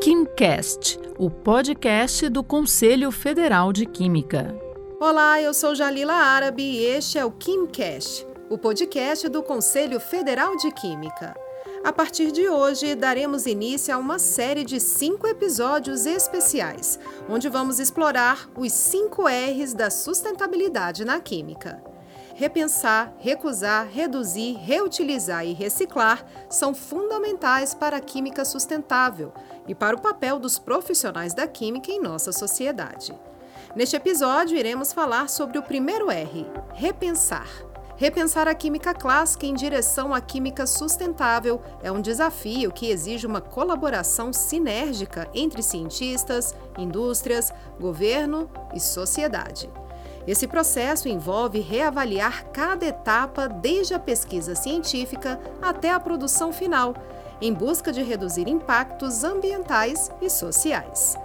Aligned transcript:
KimCast, 0.00 1.00
o 1.18 1.30
podcast 1.30 2.28
do 2.28 2.44
Conselho 2.44 3.10
Federal 3.10 3.72
de 3.72 3.86
Química. 3.86 4.54
Olá, 5.00 5.40
eu 5.40 5.52
sou 5.52 5.74
Jalila 5.74 6.12
Árabe 6.12 6.62
e 6.62 6.84
este 6.84 7.18
é 7.18 7.24
o 7.24 7.32
KimCast, 7.32 8.26
o 8.48 8.56
podcast 8.56 9.28
do 9.28 9.42
Conselho 9.42 9.98
Federal 9.98 10.56
de 10.56 10.70
Química. 10.72 11.34
A 11.82 11.92
partir 11.92 12.30
de 12.32 12.48
hoje, 12.48 12.94
daremos 12.94 13.46
início 13.46 13.94
a 13.94 13.98
uma 13.98 14.18
série 14.18 14.64
de 14.64 14.78
cinco 14.78 15.26
episódios 15.26 16.06
especiais, 16.06 16.98
onde 17.28 17.48
vamos 17.48 17.80
explorar 17.80 18.48
os 18.56 18.72
cinco 18.72 19.24
R's 19.26 19.74
da 19.74 19.90
sustentabilidade 19.90 21.04
na 21.04 21.20
química. 21.20 21.93
Repensar, 22.36 23.14
recusar, 23.18 23.86
reduzir, 23.86 24.56
reutilizar 24.56 25.46
e 25.46 25.52
reciclar 25.52 26.26
são 26.50 26.74
fundamentais 26.74 27.74
para 27.74 27.98
a 27.98 28.00
química 28.00 28.44
sustentável 28.44 29.32
e 29.68 29.74
para 29.74 29.94
o 29.94 30.00
papel 30.00 30.40
dos 30.40 30.58
profissionais 30.58 31.32
da 31.32 31.46
química 31.46 31.92
em 31.92 32.00
nossa 32.00 32.32
sociedade. 32.32 33.16
Neste 33.76 33.94
episódio, 33.94 34.58
iremos 34.58 34.92
falar 34.92 35.28
sobre 35.28 35.58
o 35.58 35.62
primeiro 35.62 36.10
R: 36.10 36.44
repensar. 36.74 37.48
Repensar 37.96 38.48
a 38.48 38.54
química 38.54 38.92
clássica 38.92 39.46
em 39.46 39.54
direção 39.54 40.12
à 40.12 40.20
química 40.20 40.66
sustentável 40.66 41.62
é 41.80 41.92
um 41.92 42.00
desafio 42.00 42.72
que 42.72 42.90
exige 42.90 43.24
uma 43.28 43.40
colaboração 43.40 44.32
sinérgica 44.32 45.30
entre 45.32 45.62
cientistas, 45.62 46.52
indústrias, 46.76 47.52
governo 47.78 48.50
e 48.74 48.80
sociedade. 48.80 49.70
Esse 50.26 50.46
processo 50.46 51.08
envolve 51.08 51.60
reavaliar 51.60 52.46
cada 52.46 52.86
etapa, 52.86 53.46
desde 53.48 53.92
a 53.94 53.98
pesquisa 53.98 54.54
científica 54.54 55.38
até 55.60 55.90
a 55.90 56.00
produção 56.00 56.52
final, 56.52 56.94
em 57.40 57.52
busca 57.52 57.92
de 57.92 58.02
reduzir 58.02 58.48
impactos 58.48 59.22
ambientais 59.22 60.10
e 60.22 60.30
sociais. 60.30 61.16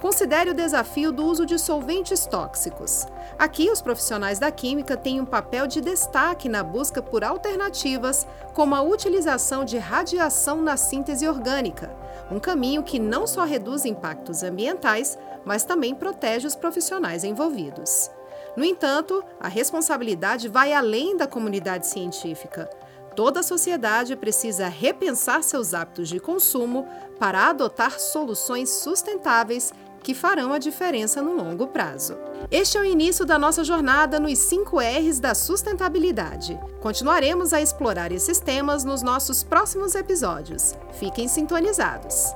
Considere 0.00 0.50
o 0.50 0.54
desafio 0.54 1.12
do 1.12 1.26
uso 1.26 1.44
de 1.44 1.58
solventes 1.58 2.24
tóxicos. 2.24 3.06
Aqui, 3.38 3.70
os 3.70 3.82
profissionais 3.82 4.38
da 4.38 4.50
química 4.50 4.96
têm 4.96 5.20
um 5.20 5.26
papel 5.26 5.66
de 5.66 5.82
destaque 5.82 6.48
na 6.48 6.64
busca 6.64 7.02
por 7.02 7.22
alternativas, 7.22 8.26
como 8.54 8.74
a 8.74 8.80
utilização 8.80 9.62
de 9.62 9.76
radiação 9.76 10.62
na 10.62 10.76
síntese 10.78 11.28
orgânica, 11.28 11.94
um 12.30 12.40
caminho 12.40 12.82
que 12.82 12.98
não 12.98 13.26
só 13.26 13.44
reduz 13.44 13.84
impactos 13.84 14.42
ambientais, 14.42 15.18
mas 15.44 15.64
também 15.64 15.94
protege 15.94 16.46
os 16.46 16.56
profissionais 16.56 17.22
envolvidos. 17.22 18.10
No 18.56 18.64
entanto, 18.64 19.22
a 19.38 19.48
responsabilidade 19.48 20.48
vai 20.48 20.72
além 20.72 21.16
da 21.16 21.26
comunidade 21.26 21.86
científica. 21.86 22.68
Toda 23.14 23.40
a 23.40 23.44
sociedade 23.44 24.16
precisa 24.16 24.68
repensar 24.68 25.42
seus 25.42 25.74
hábitos 25.74 26.08
de 26.08 26.20
consumo 26.20 26.88
para 27.18 27.48
adotar 27.48 27.98
soluções 27.98 28.70
sustentáveis 28.70 29.72
que 30.02 30.14
farão 30.14 30.52
a 30.52 30.58
diferença 30.58 31.20
no 31.20 31.34
longo 31.34 31.66
prazo. 31.66 32.16
Este 32.50 32.78
é 32.78 32.80
o 32.80 32.84
início 32.84 33.26
da 33.26 33.38
nossa 33.38 33.62
jornada 33.62 34.18
nos 34.18 34.38
5 34.38 34.80
R's 34.80 35.20
da 35.20 35.34
sustentabilidade. 35.34 36.58
Continuaremos 36.80 37.52
a 37.52 37.60
explorar 37.60 38.10
esses 38.10 38.40
temas 38.40 38.84
nos 38.84 39.02
nossos 39.02 39.42
próximos 39.42 39.94
episódios. 39.94 40.74
Fiquem 40.92 41.28
sintonizados. 41.28 42.32